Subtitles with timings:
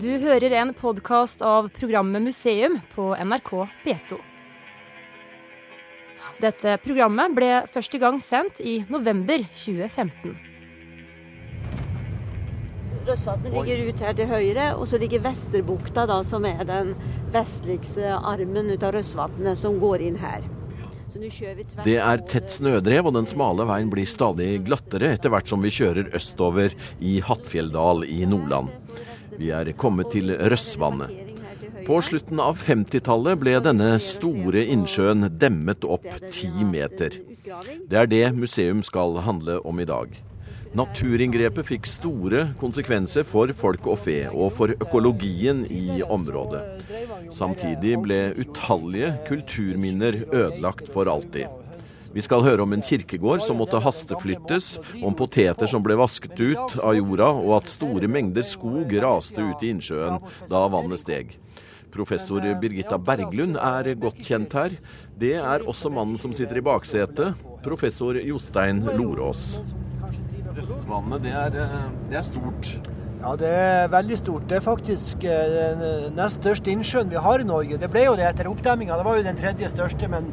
[0.00, 3.50] Du hører en podkast av programmet Museum på NRK
[3.82, 4.16] P2.
[6.40, 10.38] Dette programmet ble første gang sendt i november 2015.
[13.10, 16.94] Røsvatnet ligger ut her til høyre, og så ligger Vesterbukta, da, som er den
[17.34, 20.48] vestligste armen ut av Røsvatnet, som går inn her.
[21.10, 24.62] Så nå kjører vi tvert Det er tett snødrev, og den smale veien blir stadig
[24.64, 28.72] glattere etter hvert som vi kjører østover i Hattfjelldal i Nordland.
[29.40, 31.14] Vi er kommet til Røssvannet.
[31.86, 36.04] På slutten av 50-tallet ble denne store innsjøen demmet opp
[36.34, 37.16] ti meter.
[37.88, 40.12] Det er det museum skal handle om i dag.
[40.76, 46.60] Naturinngrepet fikk store konsekvenser for folk og fe, og for økologien i området.
[47.34, 51.48] Samtidig ble utallige kulturminner ødelagt for alltid.
[52.10, 56.74] Vi skal høre om en kirkegård som måtte hasteflyttes, om poteter som ble vasket ut
[56.82, 60.18] av jorda, og at store mengder skog raste ut i innsjøen
[60.50, 61.36] da vannet steg.
[61.90, 64.74] Professor Birgitta Berglund er godt kjent her.
[65.18, 69.60] Det er også mannen som sitter i baksetet, professor Jostein Lorås.
[70.86, 71.60] Vannet det er,
[72.10, 72.74] det er stort.
[73.20, 74.46] Ja, det er veldig stort.
[74.48, 77.76] Det er faktisk eh, den nest største innsjøen vi har i Norge.
[77.78, 78.96] Det ble jo det etter oppdemminga.
[78.96, 80.30] Det var jo den tredje største, men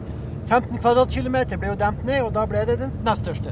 [0.47, 3.51] 15 kvadratkilometer ble jo demt ned, og da ble det den nest største.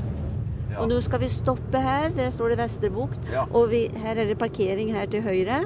[0.79, 2.09] Og nå skal vi stoppe her.
[2.15, 3.19] Der står det Vesterbukt.
[3.31, 3.45] Ja.
[3.51, 5.63] Og vi, her er det parkering her til høyre.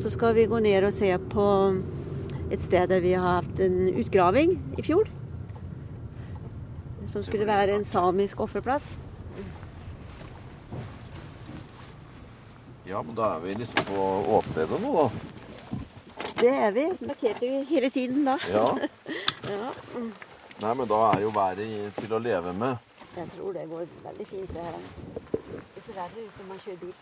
[0.00, 1.48] Så skal vi gå ned og se på
[2.52, 5.08] et sted der vi har hatt en utgraving i fjor.
[7.08, 8.94] Som skulle være en samisk offerplass.
[12.88, 15.76] Ja, men da er vi liksom på åstedet nå, da.
[16.42, 16.88] Det er vi.
[17.06, 18.36] Markerte vi hele tiden da.
[18.52, 18.66] Ja.
[19.52, 19.70] Ja.
[20.62, 22.76] Nei, men da er jo været til å leve med.
[23.16, 24.78] Jeg tror det går veldig fint det her.
[25.74, 26.94] Det ser verre ut når man kjører bil.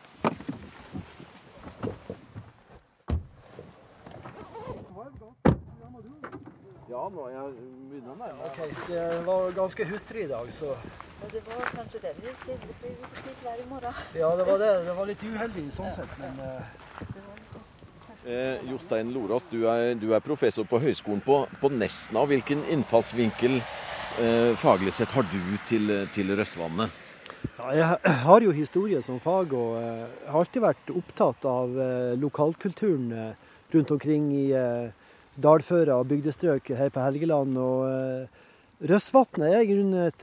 [6.91, 7.53] Ja, nå er jeg
[7.91, 8.39] begynner med det.
[8.41, 8.81] meg.
[8.89, 10.73] Det var ganske hustrig i dag, så
[11.23, 12.67] Og det var kanskje det vi skjedde.
[12.67, 13.95] Det skulle bli så fint vær i morgen.
[14.15, 14.73] ja, det var det.
[14.87, 16.41] Det var litt uheldig sånn sett, men
[18.31, 22.25] eh, Jostein Lorås, du er, du er professor på Høgskolen på, på Nesna.
[22.31, 27.01] Hvilken innfallsvinkel eh, faglig sett har du til, til Røssvannet?
[27.75, 32.13] ja, jeg har jo historie som fag, og eh, har alltid vært opptatt av eh,
[32.21, 35.09] lokalkulturen eh, rundt omkring i eh,
[35.41, 37.57] dalføra og bygdestrøk her på Helgeland.
[37.57, 40.23] og Røssvatnet er i grunnen et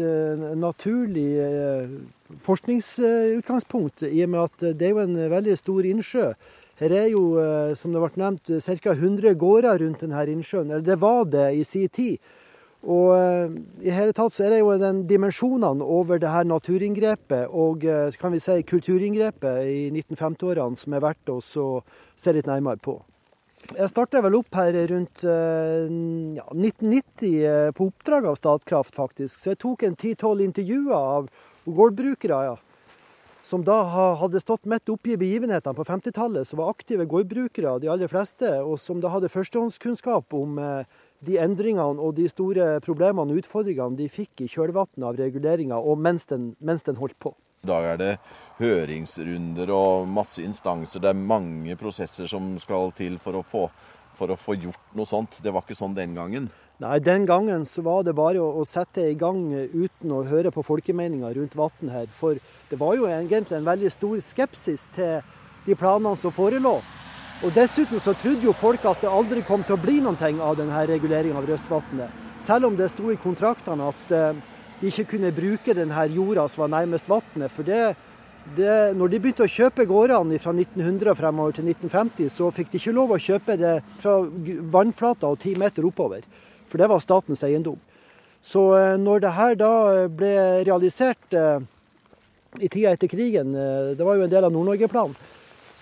[0.58, 1.28] naturlig
[2.42, 6.32] forskningsutgangspunkt, i og med at det er jo en veldig stor innsjø.
[6.78, 8.94] Her er jo, eh, som det ble nevnt, ca.
[8.94, 10.70] 100 gårder rundt denne innsjøen.
[10.72, 12.20] Eller det var det i sin tid.
[12.86, 13.56] Og eh,
[13.90, 18.14] i hele tatt så er det jo den dimensjonene over det her naturinngrepet og eh,
[18.22, 23.00] kan vi si kulturinngrepet i 1950-årene som er verdt å se litt nærmere på.
[23.74, 29.42] Jeg starta vel opp her rundt ja, 1990 eh, på oppdrag av Statkraft, faktisk.
[29.42, 31.28] Så jeg tok en 10-12 intervjuer av
[31.66, 32.56] gårdbrukere, ja.
[33.48, 33.78] Som da
[34.20, 38.50] hadde stått midt oppe i begivenhetene på 50-tallet, som var aktive gårdbrukere, de aller fleste,
[38.60, 43.96] og som da hadde førstehåndskunnskap om eh, de endringene og de store problemene og utfordringene
[44.02, 47.32] de fikk i kjølvannet av reguleringa, og mens den, mens den holdt på.
[47.64, 48.12] I dag er det
[48.60, 51.06] høringsrunder og masse instanser.
[51.06, 53.64] Det er mange prosesser som skal til for å få,
[54.20, 55.40] for å få gjort noe sånt.
[55.40, 56.52] Det var ikke sånn den gangen.
[56.78, 60.52] Nei, Den gangen så var det bare å, å sette i gang uten å høre
[60.54, 62.06] på folkemeninga rundt vann her.
[62.14, 62.38] For
[62.70, 65.24] det var jo egentlig en veldig stor skepsis til
[65.66, 66.76] de planene som forelå.
[67.46, 70.58] Og dessuten så trodde jo folk at det aldri kom til å bli noe av
[70.58, 72.24] denne reguleringa av Røsvatnet.
[72.46, 74.40] Selv om det sto i kontraktene at eh,
[74.78, 77.50] de ikke kunne bruke denne jorda som var nærmest vannet.
[77.54, 77.96] For det,
[78.58, 82.70] det, når de begynte å kjøpe gårdene fra 1900 og fremover til 1950, så fikk
[82.70, 84.20] de ikke lov å kjøpe det fra
[84.78, 86.22] vannflata og ti meter oppover.
[86.68, 87.80] For det var statens eiendom.
[88.44, 89.72] Så eh, når det her da
[90.08, 90.36] ble
[90.68, 91.60] realisert eh,
[92.62, 95.18] i tida etter krigen, eh, det var jo en del av Nord-Norge-planen,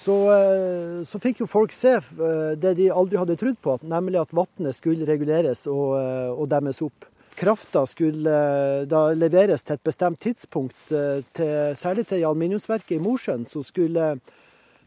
[0.06, 4.22] så, eh, så fikk jo folk se eh, det de aldri hadde trodd på, nemlig
[4.22, 7.08] at vannet skulle reguleres og, eh, og demmes opp.
[7.36, 13.04] Krafta skulle eh, da leveres til et bestemt tidspunkt, eh, til, særlig til aluminiumsverket i
[13.04, 14.14] Mosjøen, som, skulle,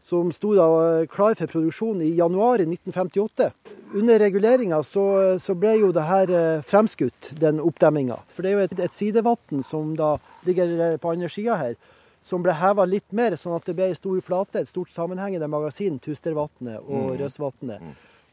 [0.01, 0.67] som sto da
[1.01, 3.51] eh, klar for produksjon i januar 1958.
[3.93, 5.05] Under reguleringa så,
[5.41, 8.19] så ble jo det her eh, fremskutt, den oppdemminga.
[8.33, 10.15] For det er jo et, et sidevann som da
[10.47, 11.75] ligger eh, på andre sida her,
[12.21, 15.47] som ble heva litt mer, sånn at det ble ei stor flate, et stort sammenhengende
[15.51, 17.83] magasin, Tustervatnet og Røsvatnet.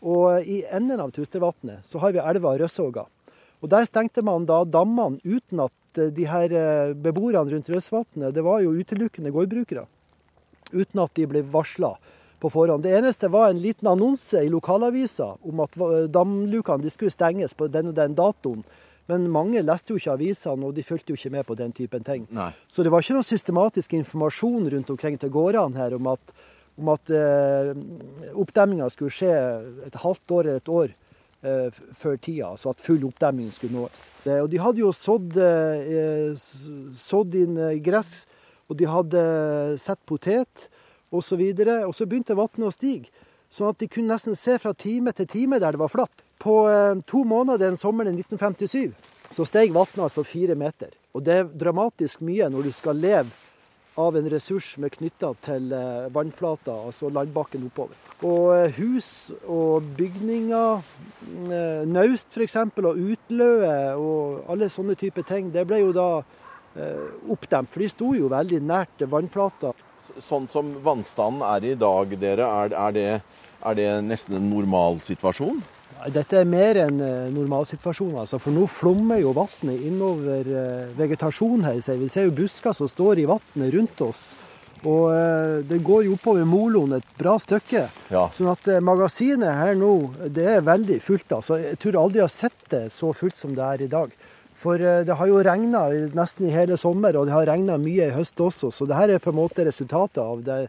[0.06, 3.06] Og i enden av Tustervatnet så har vi elva Røssåga.
[3.64, 8.34] Og der stengte man da dammene uten at eh, de her eh, beboerne rundt Røsvatnet,
[8.34, 9.86] det var jo utelukkende gårdbrukere,
[10.72, 11.96] uten at de ble varsla.
[12.36, 12.82] på forhånd.
[12.84, 15.78] Det eneste var en liten annonse i lokalavisa om at
[16.12, 18.60] damlukene skulle stenges på den og den datoen.
[19.06, 22.04] Men mange leste jo ikke avisene, og de fulgte jo ikke med på den typen
[22.06, 22.26] ting.
[22.34, 22.50] Nei.
[22.68, 26.36] Så det var ikke noe systematisk informasjon rundt omkring til gårdene her om at,
[26.76, 27.72] om at eh,
[28.34, 29.32] oppdemminga skulle skje
[29.86, 30.94] et halvt år eller et år
[31.46, 34.08] eh, før tida, altså at full oppdemming skulle nås.
[34.24, 36.34] Det, og de hadde jo sådd, eh,
[37.06, 38.24] sådd inn eh, gress,
[38.66, 39.22] og de hadde
[39.80, 40.68] sett potet
[41.14, 41.40] osv.
[41.40, 43.10] Og, så og så begynte vannet å stige,
[43.52, 46.24] sånn at de kunne nesten se fra time til time der det var flatt.
[46.42, 48.92] På eh, to måneder den sommeren 1957
[49.34, 50.92] så steg vannet altså fire meter.
[51.16, 53.30] Og det er dramatisk mye når du skal leve
[53.96, 57.96] av en ressurs som er knytta til eh, vannflata, altså landbakken oppover.
[58.26, 60.82] Og eh, hus og bygninger,
[61.88, 66.10] naust f.eks., og utløe og alle sånne typer ting, det ble jo da
[67.28, 67.70] oppdemt.
[67.72, 69.72] For de sto jo veldig nært vannflata.
[70.22, 73.08] Sånn som vannstanden er i dag, dere, er, er, det,
[73.66, 75.64] er det nesten en normalsituasjon?
[76.12, 81.64] Dette er mer enn normalsituasjonen, normalsituasjon, altså, for nå flommer jo vannet innover eh, vegetasjonen
[81.66, 81.80] her.
[81.98, 84.26] Vi ser jo busker som står i vannet rundt oss.
[84.84, 87.86] Og eh, det går jo oppover moloen et bra stykke.
[88.12, 88.26] Ja.
[88.34, 89.94] Sånn at magasinet her nå,
[90.28, 91.32] det er veldig fullt.
[91.40, 91.58] altså.
[91.64, 94.12] Jeg tror aldri jeg har sett det så fullt som det er i dag.
[94.66, 95.86] For det har jo regna
[96.16, 98.72] nesten i hele sommer, og det har regna mye i høst også.
[98.74, 100.60] Så det her er på en måte resultatet av det,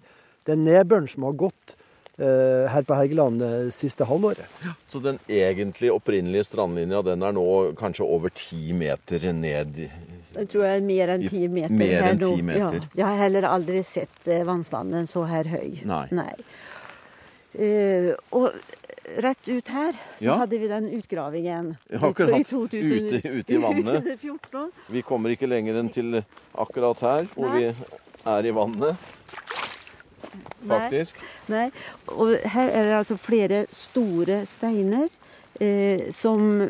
[0.45, 1.77] den nedbøren som har gått
[2.19, 4.45] Eh, her på Helgeland det eh, siste halvåret.
[4.63, 7.43] Ja, så den egentlig opprinnelige strandlinja den er nå
[7.77, 9.77] kanskje over ti meter ned?
[10.33, 11.75] Jeg tror jeg er mer enn ti meter.
[11.77, 12.79] Mer enn 10 meter.
[12.87, 15.83] Ja, jeg har heller aldri sett eh, vannstanden så her høy.
[15.85, 16.07] Nei.
[16.17, 16.33] Nei.
[17.57, 18.57] Uh, og
[19.23, 20.35] rett ut her så ja.
[20.41, 24.03] hadde vi den utgravingen ja, i 2000, ute, ute, i vannet.
[24.03, 24.71] 2014.
[24.91, 26.21] Vi kommer ikke lenger enn til
[26.53, 27.67] akkurat her, hvor Nei.
[27.71, 27.93] vi
[28.27, 29.07] er i vannet
[30.67, 31.21] faktisk.
[31.51, 31.69] Nei.
[32.07, 35.07] Og her er det altså flere store steiner
[35.61, 36.67] eh, som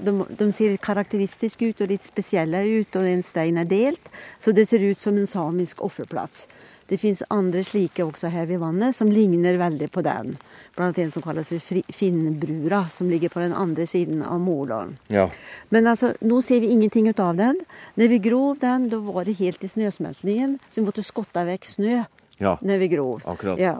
[0.00, 4.12] de, de, ser karakteristiske ut og litt spesielle ut, og en stein er delt.
[4.40, 6.46] Så det ser ut som en samisk offerplass.
[6.86, 10.36] Det fins andre slike også her ved vannet, som ligner veldig på den.
[10.76, 14.96] Blant en som kalles for Finnbrura, som ligger på den andre siden av Målån.
[15.10, 15.26] Ja.
[15.74, 17.58] Men altså, nå ser vi ingenting ut av den.
[17.98, 21.66] Når vi grov den, da var det helt i snøsmeltningen, så vi måtte skotte vekk
[21.66, 21.92] snø
[22.38, 22.56] ja.
[22.60, 23.26] når vi grov.
[23.26, 23.58] Akkurat.
[23.58, 23.76] Ja.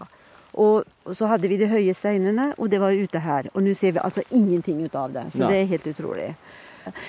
[0.56, 3.50] Og, og, så hadde vi de høye steinene, og det var ute her.
[3.54, 5.28] Og nå ser vi altså ingenting ut av det.
[5.34, 5.52] Så ja.
[5.52, 6.30] det er helt utrolig.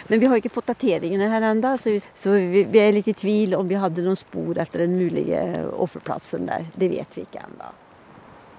[0.07, 3.09] Men vi har ikke fått dateringene her ennå, så, vi, så vi, vi, er litt
[3.11, 5.41] i tvil om vi hadde noen spor etter den mulige
[5.77, 6.69] offerplassen der.
[6.75, 7.73] Det vet vi ikke ennå.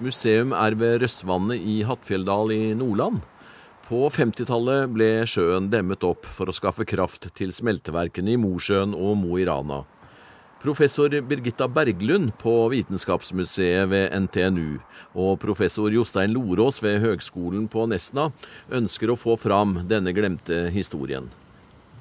[0.04, 3.24] Museum er ved Røssvannet i Hattfjelldal i Nordland.
[3.88, 9.16] På 50-tallet ble sjøen demmet opp for å skaffe kraft til smelteverkene i Mosjøen og
[9.16, 9.80] Mo i Rana.
[10.62, 14.80] Professor Birgitta Berglund på Vitenskapsmuseet ved NTNU
[15.14, 18.24] og professor Jostein Lorås ved Høgskolen på Nesna
[18.74, 21.28] ønsker å få fram denne glemte historien.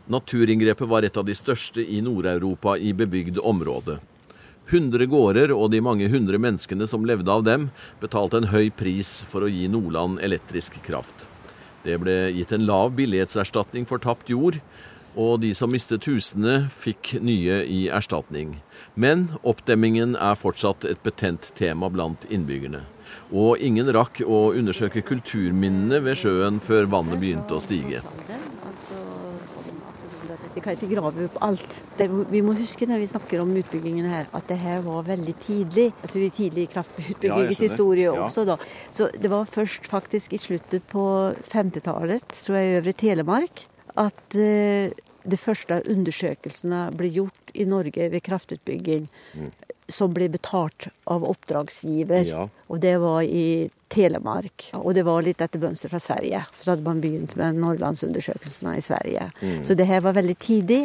[0.10, 4.00] Naturinngrepet var et av de største i Nord-Europa i bebygd område.
[4.74, 7.70] Hundre gårder og de mange hundre menneskene som levde av dem,
[8.02, 11.30] betalte en høy pris for å gi Nordland elektrisk kraft.
[11.86, 14.58] Det ble gitt en lav billighetserstatning for tapt jord,
[15.18, 18.60] og de som mistet husene, fikk nye i erstatning.
[18.94, 22.84] Men oppdemmingen er fortsatt et betent tema blant innbyggerne.
[23.34, 28.04] Og ingen rakk å undersøke kulturminnene ved sjøen før vannet begynte å stige.
[30.58, 31.80] Vi kan ikke grave opp alt.
[32.00, 35.36] Det, vi må huske når vi snakker om utbyggingen her, at det her var veldig
[35.46, 35.92] tidlig.
[36.02, 38.58] Altså de tidlige kraftutbyggingens ja, historie også, da.
[38.90, 41.04] Så det var først faktisk i sluttet på
[41.52, 48.12] 50-tallet, tror jeg, i Øvre Telemark, at uh, de første undersøkelsene ble gjort i Norge
[48.14, 49.08] ved kraftutbygging.
[49.38, 49.50] Mm.
[49.92, 52.26] Som ble betalt av oppdragsgiver.
[52.28, 52.48] Ja.
[52.68, 54.66] Og det var i Telemark.
[54.76, 56.42] Og det var litt etter mønster fra Sverige.
[56.52, 59.30] For da hadde man begynt med Norrlandsundersøkelsene i Sverige.
[59.40, 59.62] Mm.
[59.68, 60.82] Så det her var veldig tidlig.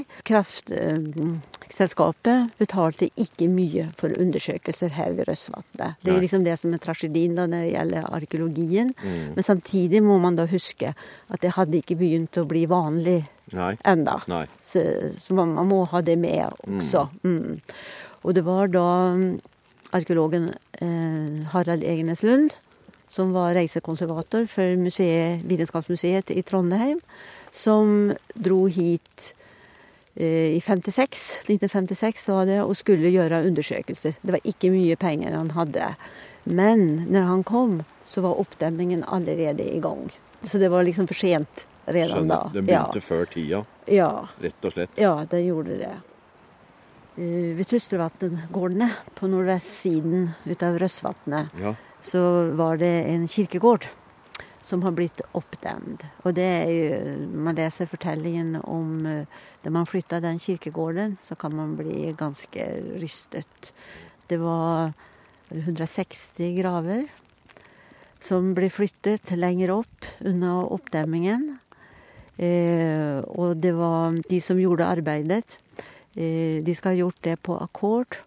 [1.62, 5.99] Kraftselskapet betalte ikke mye for undersøkelser her ved Røsvatnet.
[6.02, 8.92] Det er liksom det som er tragedien da når det gjelder arkeologien.
[9.02, 9.35] Mm.
[9.37, 13.23] Men samtidig må man da huske at det hadde ikke begynt å bli vanlig
[13.54, 14.19] ennå.
[14.62, 14.83] Så,
[15.19, 17.09] så man, man, må ha det med også.
[17.23, 17.37] Mm.
[17.37, 17.61] mm.
[18.23, 18.88] Og det var da
[19.19, 19.40] mm,
[19.99, 22.52] arkeologen eh, Harald Egenes Lund,
[23.11, 27.00] som var reisekonservator for museet, Vitenskapsmuseet i Trondheim,
[27.50, 29.33] som dro hit
[30.14, 34.19] i 56, 1956 var det, og skulle gjøre undersøkelser.
[34.21, 35.95] Det var ikke mye penger han hadde.
[36.45, 40.11] Men når han kom, så var oppdemmingen allerede i gang.
[40.42, 42.45] Så det var liksom for sent redan da.
[42.52, 43.07] Det begynte ja.
[43.07, 44.11] før tida, ja.
[44.42, 44.99] rett og slett?
[45.00, 45.95] Ja, det gjorde det.
[47.16, 51.75] Eh, ved Tustervatngårdene på nordvestsiden av Røsvatnet Ja.
[52.02, 53.88] så var det en kirkegård
[54.62, 56.04] som har blitt oppdemd.
[56.25, 59.26] Og det er jo Man leser fortellingen om eh,
[59.62, 62.69] da man flytta den kirkegården, så kan man bli ganske
[63.02, 63.73] rystet.
[64.28, 64.92] Det var
[65.50, 67.09] 160 graver
[68.23, 71.59] som ble flyttet lenger opp unna oppdemmingen.
[72.38, 75.59] Eh, og det var de som gjorde arbeidet.
[76.14, 78.21] Eh, de skal ha gjort det på akkord,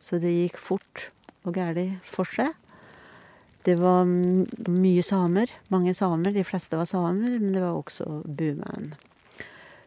[0.00, 1.10] så det gikk fort
[1.44, 2.56] og galt for seg.
[3.62, 6.34] Det var mye samer, mange samer.
[6.34, 8.92] De fleste var samer, men det var også bumenn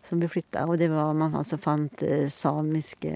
[0.05, 0.65] som ble flytta.
[0.69, 3.11] Og det var, man som fant eh, samiske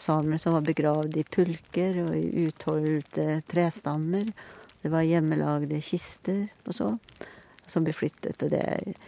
[0.00, 4.30] samer som var begravd i pulker og i utholdte trestammer.
[4.80, 6.92] Det var hjemmelagde kister og så,
[7.68, 8.40] som ble flyttet.
[8.40, 9.00] Og det er en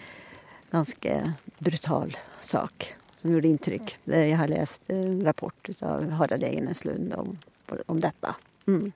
[0.73, 1.16] ganske
[1.62, 3.97] brutal sak som gjorde inntrykk.
[4.12, 7.37] Jeg har lest en rapport av Harald Egenes Lund om,
[7.87, 8.37] om dette.
[8.68, 8.90] Mm.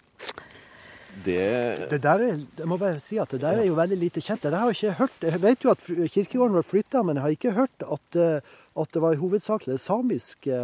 [1.25, 4.21] Det Det der er, jeg må bare si at det der er jo veldig lite
[4.21, 4.43] kjent.
[4.43, 5.23] Det har jeg ikke hørt.
[5.23, 8.41] Jeg vet jo at kirkegården var flytta, men jeg har ikke hørt at, eh,
[8.77, 10.61] at det var hovedsakelig det samiske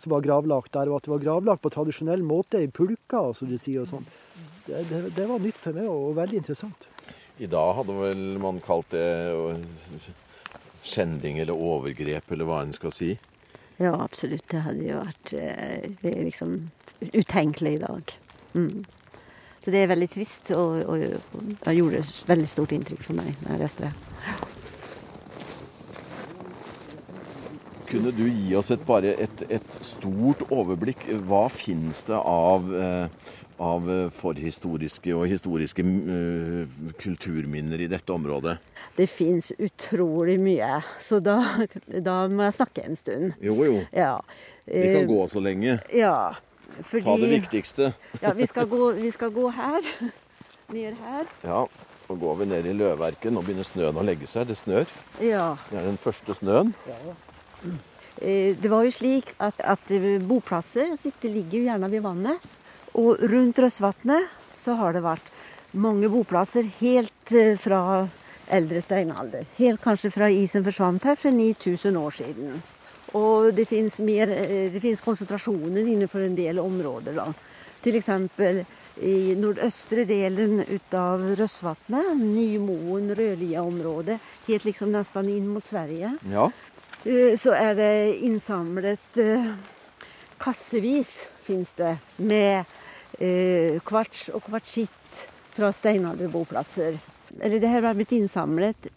[0.00, 3.50] som var gravlagt der, og at det var gravlagt på tradisjonell måte i pulker, som
[3.50, 4.06] de sier og sånn.
[4.64, 6.88] Det, det, det var nytt for meg, og veldig interessant.
[7.40, 10.08] I dag hadde vel man kalt det øh,
[10.84, 13.14] skjending eller overgrep, eller hva en skal si.
[13.80, 14.44] Ja, absolutt.
[14.52, 16.56] Det hadde jo vært eh, det er liksom
[17.00, 18.16] utenkelig i dag.
[18.52, 18.84] Mm.
[19.60, 21.02] Så det er veldig trist, og, og,
[21.36, 22.00] og det gjorde
[22.30, 23.92] veldig stort inntrykk for meg da jeg leste det.
[27.90, 31.08] Kunne du gi oss et, bare et, et stort overblikk?
[31.26, 38.60] Hva finnes det av, eh, av eh, forhistoriske og historiske eh, kulturminner i dette området?
[38.94, 41.40] Det fins utrolig mye, så da,
[41.90, 43.34] da må jeg snakke en stund.
[43.42, 43.82] Jo, jo.
[43.90, 44.20] Ja.
[44.70, 45.80] Vi kan gå så lenge.
[45.90, 46.30] Ja.
[46.90, 47.92] Fordi, Ta det viktigste.
[48.24, 49.86] Ja, vi skal gå, vi skal gå her.
[50.74, 51.30] Ned her.
[51.44, 51.64] Ja,
[52.10, 53.30] Nå går vi ned i Løvverket.
[53.30, 54.48] Nå begynner snøen å legge seg.
[54.48, 54.88] Det snør.
[55.22, 55.52] Ja.
[55.68, 56.72] Det er den første snøen.
[56.90, 57.12] Ja.
[58.18, 62.48] Det var jo slik at, at eh, boplasser det ligger jo gjerne ved vannet.
[62.98, 64.26] Og rundt Røssvatnet
[64.58, 65.30] så har det vært
[65.78, 68.08] mange boplasser helt eh, fra
[68.50, 69.46] eldre steinalder.
[69.60, 72.58] Helt kanskje fra isen forsvant her for 9000 år siden.
[73.18, 77.16] Og det finnes konsentrasjoner innenfor en del områder.
[77.16, 77.30] da.
[77.80, 78.10] F.eks.
[79.00, 86.12] i nordøstre delen ut av Røsvatnet, Nymoen, Rødlia-området, helt liksom nesten inn mot Sverige.
[86.28, 86.50] Ja.
[87.04, 87.92] Eh, så er det
[88.28, 89.48] innsamlet eh,
[90.40, 92.68] kassevis, fins det, med
[93.18, 95.24] eh, kvarts og kvartsitt
[95.56, 97.00] fra steinalderboplasser.
[97.40, 98.90] Eller det har blitt innsamlet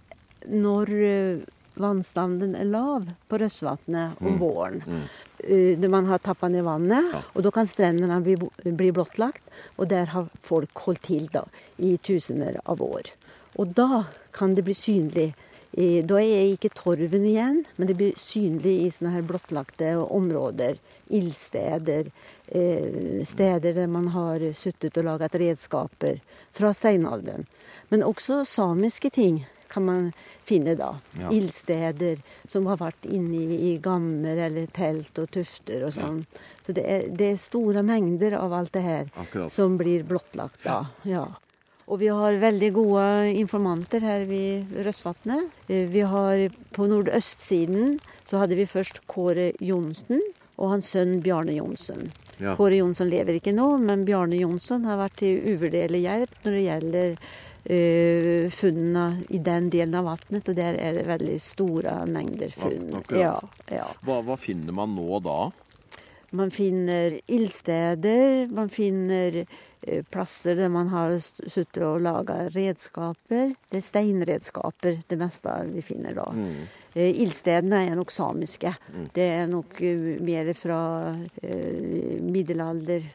[0.51, 1.43] når eh,
[1.75, 4.82] vannstanden er lav på Røsvatnet om våren.
[4.86, 5.03] Mm.
[5.82, 7.22] Når man har tappa ned vannet, Ja.
[7.36, 9.44] og da kan strendene bli, bli blottlagt.
[9.77, 11.44] Og der har folk holdt til da,
[11.80, 13.12] i tusener av år.
[13.58, 15.34] Og da kan det bli synlig.
[15.75, 20.77] Eh, Da er ikke torven igjen, men det blir synlig i sånne her blottlagte områder.
[21.10, 22.12] Ildsteder,
[22.48, 26.20] eh, steder der man har suttet og laget redskaper
[26.53, 27.46] fra steinalderen.
[27.89, 30.10] Men også samiske ting kan man
[30.46, 30.92] finne da.
[31.20, 31.32] Ja.
[31.34, 36.20] Ildsteder som har vært inne i, gammer eller telt og tufter og sånn.
[36.65, 39.51] Så det er, det er store mengder av alt det her Akkurat.
[39.51, 40.84] som blir blottlagt da.
[41.10, 41.25] Ja.
[41.84, 45.50] Og vi har veldig gode informanter her ved Røsvatnet.
[45.68, 50.22] Eh, Vi har på nordøstsiden så hadde vi først Kåre Johnsen
[50.56, 52.08] og hans sønn Bjarne Johnsen.
[52.39, 52.56] Ja.
[52.56, 56.63] Kåre Johnsen lever ikke nå, men Bjarne Johnsen har vært til uvurderlig hjelp når det
[56.70, 57.18] gjelder
[57.70, 62.89] uh, funnene i den delen av vannet, og der er det veldig store mengder funn.
[63.12, 63.38] Ja,
[63.72, 63.89] ja.
[64.05, 65.51] Hva, hva finner man nå da?
[66.34, 73.51] Man finner ildsteder, man finner eh, plasser der man har sittet og laga redskaper.
[73.70, 76.25] Det er steinredskaper, det meste vi finner da.
[76.34, 76.63] Mm.
[76.96, 78.74] Eh, Ildstedene er nok samiske.
[79.13, 79.77] Det er nok
[80.25, 80.82] mer fra
[82.34, 83.05] middelalder,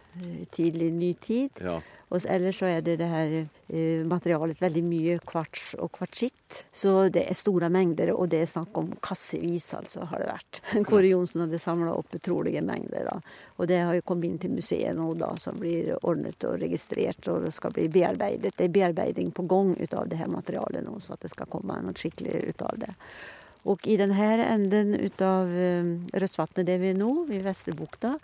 [0.55, 1.59] tidlig nytid.
[1.59, 1.81] Ja.
[2.09, 6.63] Og ellers så er det det her eh, materialet veldig mye kvarts og kvartsitt.
[6.73, 10.61] Så det er store mengder, og det er snakk om kassevis, altså, har det vært.
[10.89, 13.11] Kåre Johnsen hadde samla opp utrolige mengder.
[13.11, 13.19] da.
[13.59, 17.29] Og det har jo kommet inn til museet nå, da, som blir ordnet og registrert
[17.29, 18.55] og det skal bli bearbeidet.
[18.57, 21.51] Det er bearbeiding på gang ut av det her materialet nå, så at det skal
[21.53, 22.95] komme noe skikkelig ut av det.
[23.69, 28.15] Og i denne enden ut av Rødsvatnet, det vi er nå, i Vesterbukta,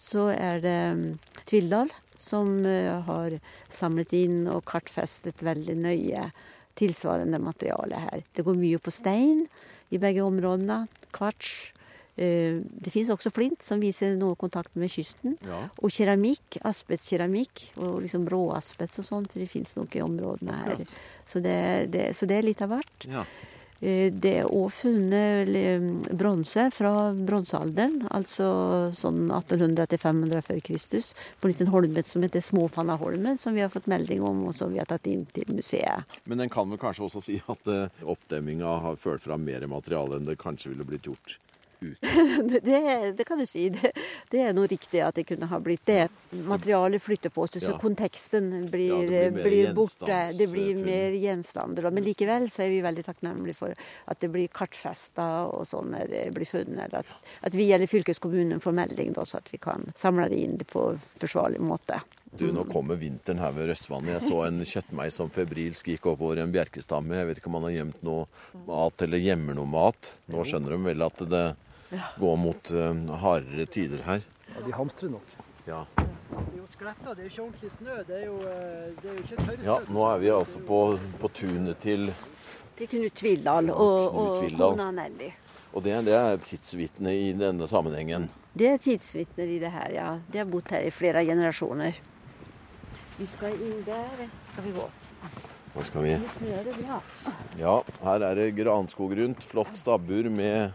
[0.00, 1.04] så er det mm,
[1.44, 1.90] Tvildal
[2.24, 3.38] som eh, har
[3.72, 6.28] samlet inn og kartfestet veldig nøye
[6.78, 8.24] tilsvarende materiale her.
[8.34, 9.44] Det går mye på stein
[9.94, 10.84] i begge områdene.
[11.14, 11.74] Kvarts,
[12.16, 15.34] Eh, det fins også flint, som viser noe kontakt med kysten.
[15.46, 15.64] Ja.
[15.82, 16.60] Og keramikk.
[16.62, 17.64] Asbestkeramikk.
[17.80, 20.84] Og liksom råasbest og sånn, for det fins noe i områdene her.
[21.26, 21.58] Så det,
[21.94, 23.08] det, så det er litt av hvert.
[23.10, 23.26] Ja.
[23.80, 28.46] Eh, Det er òg funnet bronse fra bronsealderen, altså
[28.96, 33.90] sånn 1800-500 før Kristus, på en liten holme som heter Småfannaholmen, som vi har fått
[33.90, 36.04] melding om, og som vi har tatt inn til museet.
[36.24, 40.18] Men en kan vel kanskje også si at eh, oppdemminga har ført fram mer materiale
[40.18, 41.38] enn det kanskje ville blitt gjort
[41.92, 42.48] uten.
[42.64, 43.68] Det, det, kan du si.
[43.74, 43.90] Det,
[44.32, 46.08] det er noe riktig at det kunne ha blitt det.
[46.48, 47.78] Materialet flytter på seg, så Ja.
[47.80, 50.18] konteksten blir, Ja, blir blir borte.
[50.38, 51.90] Det blir mer gjenstander.
[51.90, 53.74] Men likevel så er vi veldig takknemlige for
[54.06, 56.94] at det blir kartfesta og sånn når det blir funnet.
[56.94, 57.06] At,
[57.42, 60.90] at vi eller fylkeskommunen får melding, da, så at vi kan samle det inn på
[61.22, 62.00] forsvarlig måte.
[62.34, 64.16] Du, nå kommer vinteren her ved Røstvannet.
[64.16, 67.14] Jeg så en kjøttmeis som febrilsk gikk oppover en bjerkestamme.
[67.20, 68.24] Jeg vet ikke om han har gjemt noe
[68.66, 70.08] mat eller gjemmer noe mat.
[70.34, 71.44] Nå skjønner de vel at det
[72.18, 74.22] går mot uh, hardere tider her.
[74.54, 75.34] Ja, de hamstrer nok.
[75.66, 75.84] Ja.
[75.94, 77.96] Det er jo skletta, det er ikke ordentlig snø.
[78.08, 79.64] Det er jo, eh, det er jo ikke tørrsnø.
[79.64, 80.80] ja, nå er vi altså på,
[81.20, 82.10] på tunet til
[82.74, 85.30] Til Knut Tvildal og, og kona Nelly.
[85.74, 88.28] Og det, det er tidsvitne i denne sammenhengen.
[88.54, 90.08] Det er tidsvitner i det her, ja.
[90.30, 91.96] De har bodd her i flere generasjoner.
[93.18, 94.88] Vi skal inn der, skal vi gå.
[95.74, 96.12] Nå skal vi.
[97.58, 99.42] Ja, her er det granskog rundt.
[99.50, 100.74] Flott stabbur med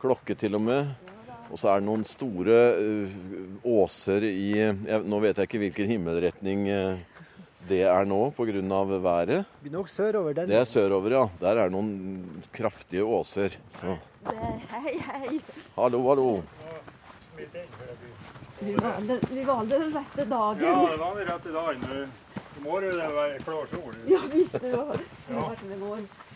[0.00, 0.90] klokke til og med.
[1.48, 3.14] Og så er det noen store eh,
[3.64, 6.98] åser i jeg, Nå vet jeg ikke hvilken himmelretning eh,
[7.68, 8.52] det er nå pga.
[9.02, 9.44] været.
[9.62, 10.48] Det er nok sørover den.
[10.48, 11.24] Det er sørover, ja.
[11.40, 13.56] Der er det noen kraftige åser.
[13.76, 13.98] Så
[14.70, 15.40] hei, hei.
[15.76, 16.42] hallo, hallo.
[18.60, 20.62] Vi valgte, vi valgte den rette dagen.
[20.64, 22.08] Ja, det var den rette dagen.
[22.58, 24.00] I morgen er det være klar sol.
[24.08, 25.98] Ja, visst det var smart det går.
[25.98, 26.27] I iallfall.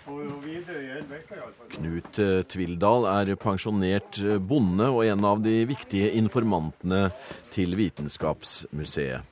[1.73, 7.11] Knut eh, Tvildal er pensjonert eh, bonde og en av de viktige informantene
[7.55, 9.29] til Vitenskapsmuseet.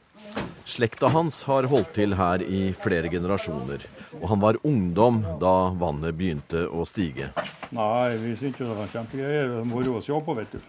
[0.71, 3.83] Slekta hans har holdt til her i flere generasjoner,
[4.21, 7.33] og han var ungdom da vannet begynte å stige.
[7.75, 9.49] Nei, vi syntes det var kjempegreier.
[9.51, 10.61] Det var Moro å se på, vet du.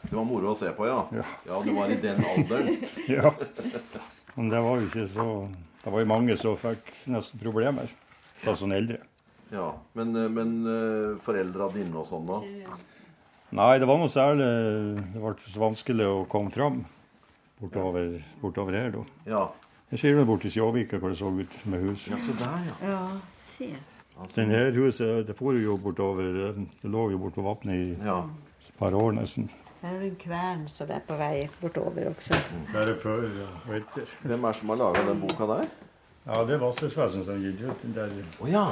[0.00, 1.02] Det var moro å se på, ja.
[1.12, 1.26] Ja.
[1.46, 2.78] Ja, du var i den alderen.
[3.20, 3.34] Ja.
[4.34, 5.26] Men det var jo ikke så
[5.82, 7.90] Det var jo mange som fikk nesten problemer.
[8.40, 9.02] Da som eldre.
[9.50, 12.40] Ja, Men, eh, men eh, foreldra dine og sånn, da?
[13.50, 14.46] Nei, det var noe særlig
[15.10, 16.84] Det ble så vanskelig å komme fram
[17.60, 19.02] bortover, bortover her, da.
[19.28, 19.40] Ja.
[19.90, 22.06] Jeg ser det i Sjåvika hvor det så ut med hus.
[22.08, 22.92] ja, så der, ja.
[22.92, 23.00] Ja,
[23.34, 23.72] se.
[24.36, 28.22] Den her huset det for jo bortover Det lå jo bortpå vannet i ja.
[28.68, 29.50] et par år nesten.
[29.82, 32.36] Her er det en kvern som er på vei bortover også.
[32.72, 33.24] Før
[33.66, 34.10] vinter.
[34.22, 35.70] Hvem er det som har laga den boka der?
[36.30, 36.60] Ja, det er
[38.14, 38.36] gir ut.
[38.38, 38.66] Å ja.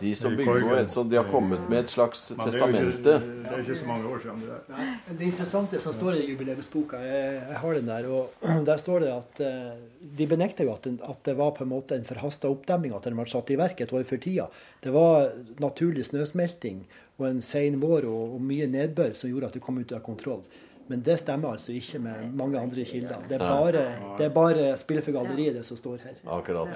[0.00, 0.88] De som noe, Korgen.
[1.10, 4.10] de har kommet med et slags Men det er ikke, det er ikke så mange
[4.10, 4.80] år siden det der.
[5.06, 9.06] Men Det interessante som står i jubileumsboka, jeg, jeg har den der, og der står
[9.06, 9.70] det at eh,
[10.18, 13.06] de benekter jo at, den, at det var på en måte en forhasta oppdemming, at
[13.06, 14.50] den ble satt i verk et år før tida.
[14.82, 15.30] Det var
[15.62, 16.82] naturlig snøsmelting
[17.20, 20.02] og en sein vår og, og mye nedbør som gjorde at det kom ut av
[20.02, 20.42] kontroll.
[20.88, 23.22] Men det stemmer altså ikke med mange andre kilder.
[23.28, 23.84] Det er bare,
[24.18, 26.18] det er bare spill for galleriet, det som står her.
[26.26, 26.68] Akkurat.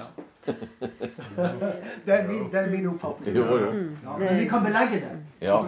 [2.05, 3.35] Det er min, det er min oppfatning.
[3.37, 3.67] Jo, jo.
[4.03, 5.11] Ja, men vi kan belegge det.
[5.45, 5.59] Ja.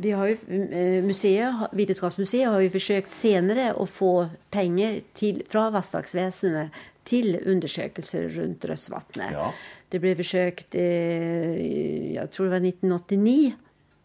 [0.00, 4.12] Vi har jo, eh, museet, Vitenskapsmuseet har jo forsøkt senere å få
[4.54, 6.70] penger til, fra Vassdragsvesenet
[7.08, 9.34] til undersøkelser rundt Rødsvatnet.
[9.34, 9.50] Ja.
[9.90, 13.54] Det ble forsøkt eh, Jeg tror det var 1989.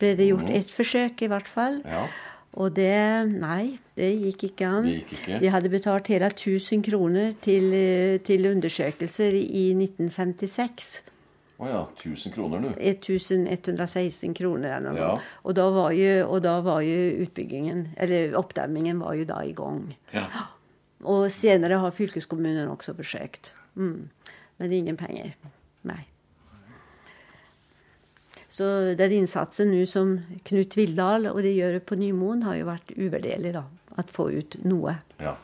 [0.01, 1.83] Ble det gjort ett forsøk, i hvert fall.
[1.85, 2.07] ja.
[2.55, 2.95] Og det
[3.35, 4.87] Nei, det gikk ikke an.
[4.87, 5.39] Det gikk ikke.
[5.43, 11.03] Vi hadde betalt hele 1000 kroner til, eh, til undersøkelser i 1956.
[11.55, 11.81] Å ja.
[11.95, 12.69] 1000 kroner, du.
[12.79, 14.99] 1116 kroner eller noe.
[14.99, 15.11] Ja.
[15.43, 19.53] Og, da var jo, og da var jo utbyggingen, eller oppdemmingen, var jo da i
[19.55, 19.85] gang.
[20.15, 20.25] Ja.
[21.05, 23.53] Og senere har fylkeskommunen også forsøkt.
[23.75, 24.09] Mm.
[24.59, 25.35] Men ingen penger.
[25.87, 26.03] Nei.
[28.55, 30.13] Så den innsatsen nå som
[30.47, 33.65] Knut Vildal og de gjør på Nymoen, har jo vært uvurderlig, da.
[33.99, 34.95] At få ut noe.
[35.19, 35.35] ja.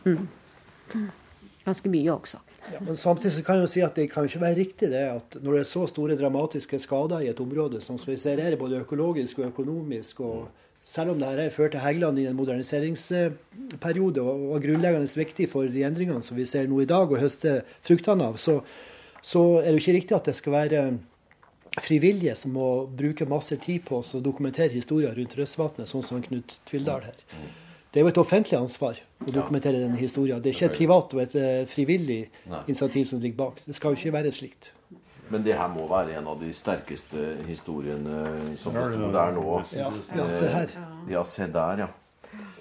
[1.61, 2.39] Ganske mye også.
[2.71, 5.01] Ja, men samtidig så kan jeg jo si at det kan ikke være riktig det
[5.11, 8.57] at når det er så store dramatiske skader i et område som vi ser her,
[8.57, 10.49] både økologisk og økonomisk, og
[10.87, 15.85] selv om dette fører til Hægeland i en moderniseringsperiode og var grunnleggende viktig for de
[15.85, 18.61] endringene som vi ser nå i dag, og høster fruktene av, så,
[19.21, 20.83] så er det jo ikke riktig at det skal være
[21.79, 26.57] frivillige som må bruke masse tid på å dokumentere historier rundt Røsvatnet, sånn som Knut
[26.67, 27.21] Tvildal her.
[27.91, 30.39] Det er jo et offentlig ansvar å dokumentere denne historien.
[30.41, 32.21] Det er ikke et privat og et eh, frivillig
[32.65, 33.63] initiativ som ligger bak.
[33.65, 34.71] Det skal jo ikke være slikt.
[35.31, 39.45] Men det her må være en av de sterkeste historiene som det sto der nå.
[39.75, 40.73] Ja, ja, det her.
[41.11, 41.89] Ja, se der, ja.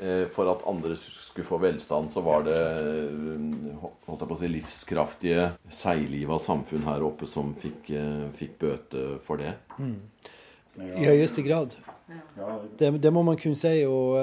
[0.00, 4.40] Eh, For at andre skulle få velstand, så var det eh, holdt jeg på å
[4.40, 9.52] si, livskraftige, seiliva samfunn her oppe som fikk, eh, fikk bøte for det.
[10.80, 11.76] I høyeste grad.
[12.80, 13.74] Det, det må man kunne si.
[13.84, 14.16] Og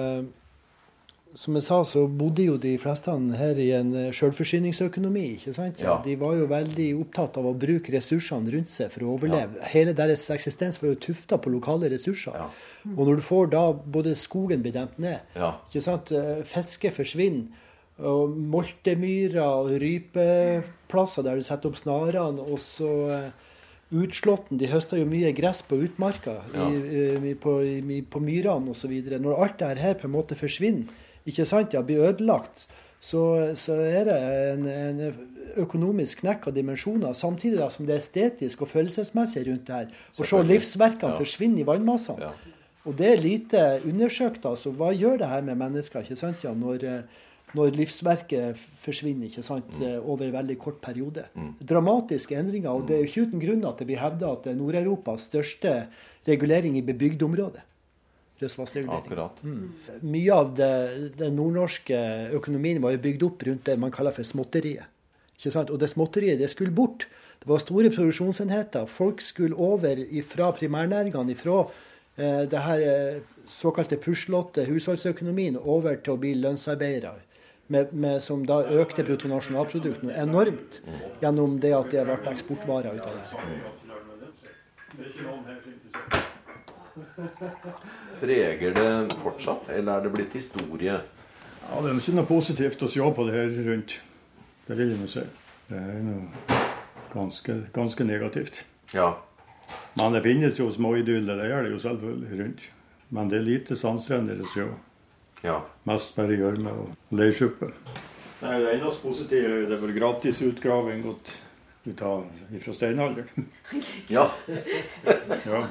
[1.37, 5.25] som jeg sa, så bodde jo de fleste her i en eh, selvforsyningsøkonomi.
[5.35, 5.79] ikke sant?
[5.85, 5.99] Ja.
[6.03, 9.61] De var jo veldig opptatt av å bruke ressursene rundt seg for å overleve.
[9.69, 12.33] Hele deres eksistens var jo tufta på lokale ressurser.
[12.33, 12.47] Ja.
[12.95, 15.53] Og når du får da både skogen blir demt ned, Ja.
[15.69, 16.11] ikke sant?
[16.11, 17.47] eh, fiske forsvinner,
[17.97, 23.29] og moltemyrer og rypeplasser der du setter opp snarene, og så eh,
[23.87, 26.65] Utslåtten, de høster jo mye gress på utmarka, Ja.
[26.67, 28.91] i, i, på, i, på myrene osv.
[29.23, 30.89] Når alt det her på en måte forsvinner,
[31.27, 32.67] ikke sant, ja, blir ødelagt,
[32.99, 34.17] så, så er det
[34.53, 35.01] en, en
[35.61, 39.91] økonomisk knekk av dimensjoner, samtidig da, som det er estetisk og følelsesmessig rundt det her.
[40.17, 41.19] Å se livsverkene Ja.
[41.19, 42.29] forsvinne i vannmassene.
[42.29, 42.55] Ja.
[42.87, 44.45] Og det er lite undersøkt.
[44.47, 44.71] altså.
[44.71, 47.03] Hva gjør det her med mennesker ikke sant, ja, når,
[47.53, 50.01] når livsverket forsvinner ikke sant, mm.
[50.07, 51.27] over en veldig kort periode?
[51.59, 52.71] Dramatiske endringer.
[52.71, 55.27] og Det er jo ikke uten grunn at det blir hevda at det er Nord-Europas
[55.29, 55.79] største
[56.27, 57.66] regulering i bebygd område.
[58.93, 59.39] Akkurat.
[60.05, 60.73] Mye av det,
[61.17, 61.97] den nordnorske
[62.37, 64.85] økonomien var jo bygd opp rundt det man kaller for småtteriet.
[65.37, 65.69] Ikke sant?
[65.73, 67.07] Og det småtteriet det skulle bort.
[67.41, 68.85] Det var store produksjonsenheter.
[68.89, 71.59] Folk skulle over fra primærnæringene, fra
[72.17, 77.21] eh, det her eh, såkalte puslete husholdsøkonomien, over til å bli lønnsarbeidere.
[77.67, 80.79] Med, med, som da økte bruttonasjonalprodukt noe enormt
[81.19, 83.23] gjennom det at det ble eksportvarer ut av det.
[88.19, 90.99] Preger det fortsatt, eller er det blitt historie?
[91.67, 93.97] Ja, Det er ikke noe positivt å se på det her rundt.
[94.67, 95.23] Det vil jeg nå si.
[95.67, 96.59] Det er noe
[97.13, 98.63] ganske, ganske negativt.
[98.95, 99.13] Ja.
[99.99, 102.67] Men det finnes jo småidyller, det gjør det jo selvfølgelig rundt.
[103.09, 104.67] Men det er lite sansrenner å se.
[105.43, 105.61] ja.
[105.87, 107.71] Mest bare gjørme og leirsuppe.
[108.41, 111.31] Det eneste positive er det var gratis utgraving gått
[111.87, 112.25] ut av
[112.63, 113.47] fra steinalderen.
[114.11, 114.27] ja.
[115.47, 115.63] Ja.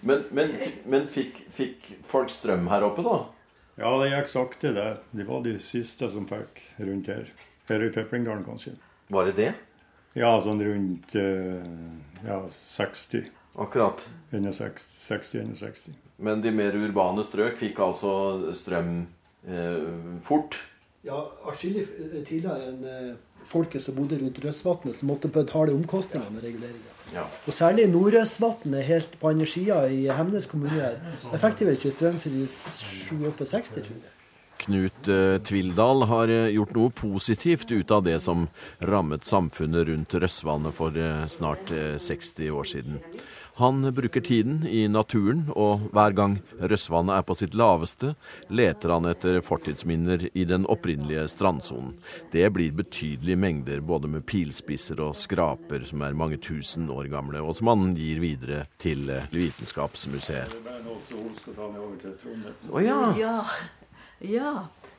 [0.00, 0.54] Men, men,
[0.88, 3.18] men fikk, fikk folk strøm her oppe, da?
[3.80, 4.88] ja, det gikk sakte, det.
[5.12, 7.28] De var de siste som fikk rundt her.
[7.68, 8.74] Her i Pepplingdalen, kanskje.
[9.12, 9.52] Var det det?
[10.18, 11.62] Ja, sånn rundt eh,
[12.26, 13.30] ja, 60.
[13.60, 14.04] Akkurat.
[14.32, 15.92] 60-61.
[16.22, 19.06] Men de mer urbane strøk fikk altså strøm
[19.48, 20.58] eh, fort.
[21.02, 21.86] Ja, atskillig
[22.28, 23.12] tidligere enn eh,
[23.48, 26.96] folket som bodde rundt Røsvatnet, som måtte betale omkostningene med reguleringa.
[27.12, 27.26] Ja.
[27.46, 30.94] Og særlig Nordøsvatnet helt på andre sida i Hemnes kommune.
[31.26, 34.12] Der fikk de vel ikke strøm for i 67, tror jeg.
[34.62, 38.46] Knut eh, Tvildal har eh, gjort noe positivt ut av det som
[38.86, 43.00] rammet samfunnet rundt Røsvannet for eh, snart eh, 60 år siden.
[43.54, 48.14] Han bruker tiden i naturen, og hver gang Røsvannet er på sitt laveste,
[48.48, 51.98] leter han etter fortidsminner i den opprinnelige strandsonen.
[52.32, 57.42] Det blir betydelige mengder både med pilspisser og skraper som er mange tusen år gamle,
[57.44, 60.56] og som han gir videre til eh, Vitenskapsmuseet.
[62.72, 63.00] Å ja.
[63.20, 63.36] Ja.
[64.24, 64.54] ja.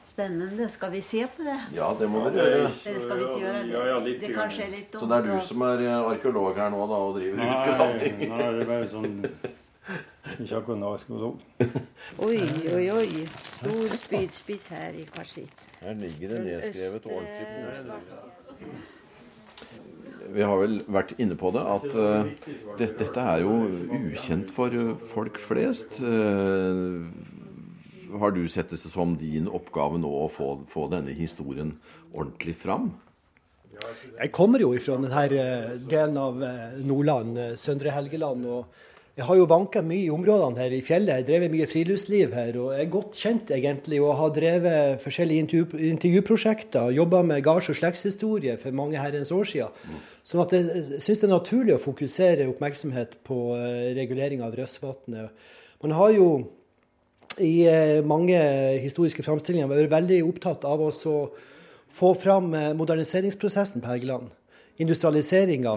[0.05, 0.67] Spennende.
[0.69, 1.57] Skal vi se på det?
[1.75, 2.69] Ja, det må vi gjøre.
[2.85, 3.71] Eller skal vi ikke gjøre det?
[3.71, 5.01] Ja, ja, litt det kanskje er litt dumt.
[5.03, 8.17] Så det er du som er eh, arkeolog her nå da, og driver Nei, utgraving?
[8.33, 9.13] nei, det er bare sånn
[10.43, 11.39] Ikke akkurat narkolog.
[12.27, 12.39] Oi,
[12.73, 13.25] oi, oi.
[13.43, 15.65] Stor spydspiss her i hver sitt.
[15.81, 18.33] Her ligger det nedskrevet ordentlig pose.
[20.33, 22.23] Vi har vel vært inne på det, at uh,
[22.79, 23.57] det, dette er jo
[23.99, 24.71] ukjent for
[25.11, 25.99] folk flest.
[25.99, 27.03] Eh,
[28.19, 31.75] har du sett det som din oppgave nå å få, få denne historien
[32.13, 32.91] ordentlig fram?
[34.19, 38.45] Jeg kommer jo fra denne eh, delen av eh, Nordland, eh, Søndre Helgeland.
[38.45, 38.81] og
[39.13, 41.19] jeg har jo vanka mye i områdene her i fjellet.
[41.19, 42.55] Jeg drevet mye friluftsliv her.
[42.57, 46.89] Og jeg er godt kjent egentlig og har drevet forskjellige intervju, intervjuprosjekter.
[46.97, 49.99] Jobba med gards- og slektshistorie for mange herrens år siden.
[50.25, 53.37] Sånn jeg syns det er naturlig å fokusere oppmerksomhet på
[53.99, 55.45] regulering av Røsvatnet.
[55.85, 56.27] Man har jo
[57.41, 58.37] i eh, mange
[58.83, 60.91] historiske framstillinger vært veldig opptatt av å
[61.93, 64.31] få fram eh, moderniseringsprosessen på Helgeland.
[64.81, 65.75] Industrialiseringa.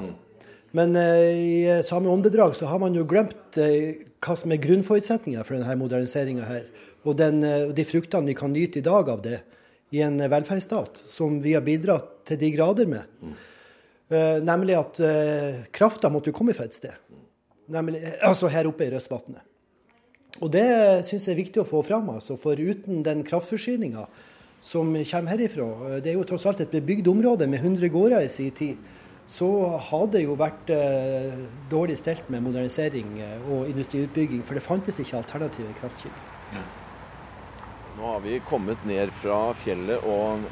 [0.76, 5.56] Men eh, i samme åndedrag så har man jo glemt hva som er grunnforutsetninga for
[5.56, 6.68] denne moderniseringa her.
[7.06, 7.40] Og den,
[7.72, 9.40] de fruktene vi kan nyte i dag av det
[9.94, 13.04] i en velferdsstat, som vi har bidratt til de grader med.
[13.22, 13.36] Mm.
[14.42, 14.98] nemlig at
[15.74, 16.98] krafta måtte jo komme fra et sted.
[17.70, 19.46] Nemlig, altså her oppe i Røsvatnet.
[20.40, 20.66] Og det
[21.08, 24.06] syns jeg er viktig å få fram, altså, for uten den kraftforsyninga
[24.66, 28.24] som kommer herifra eh, Det er jo tross alt et bebygd område med 100 gårder
[28.24, 28.76] i sin tid.
[29.26, 29.48] så
[29.82, 31.32] har det jo vært eh,
[31.70, 36.28] dårlig stelt med modernisering eh, og industriutbygging, for det fantes ikke alternative kraftkilder.
[36.54, 36.62] Ja.
[37.96, 40.46] Nå har vi kommet ned fra fjellet, og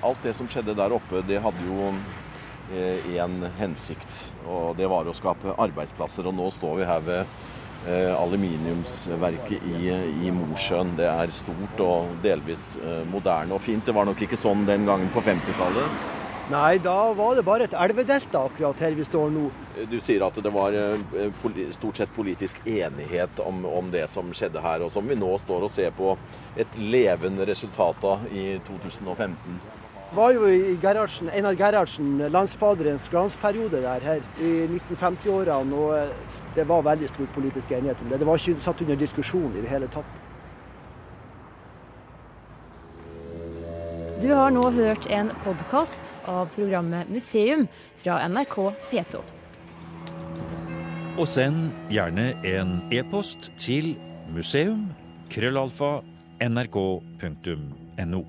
[0.00, 1.90] alt det som skjedde der oppe, det hadde jo
[2.72, 4.32] én eh, hensikt.
[4.46, 6.26] Og det var å skape arbeidsplasser.
[6.26, 7.36] Og nå står vi her ved
[8.16, 9.92] aluminiumsverket i,
[10.26, 10.94] i, Mosjøen.
[10.98, 13.84] Det er stort og delvis eh, moderne og fint.
[13.86, 16.12] Det var nok ikke sånn den gangen på 50-tallet?
[16.46, 19.48] Nei, da var det bare et elvedelta akkurat her vi står nå.
[19.90, 20.76] Du sier at det var
[21.74, 25.66] stort sett politisk enighet om, om, det som skjedde her, og som vi nå står
[25.66, 26.14] og ser på
[26.54, 29.58] et levende resultat av i 2015
[30.16, 35.74] var jo i Gerhardsen, Einar Gerhardsen, landsfaderens glansperiode der her i 1950-årene.
[35.74, 38.20] Og eh, det var veldig stor politisk enighet om det.
[38.20, 40.22] Det var ikke satt under diskusjon i det hele tatt.
[44.22, 47.66] Du har nå hørt en podkast av programmet Museum
[48.00, 48.56] fra NRK
[48.88, 49.20] P2.
[51.16, 53.92] Og send gjerne en e-post til
[54.32, 54.88] museum
[55.32, 56.00] krøllalfa
[56.44, 58.24] nrk.no.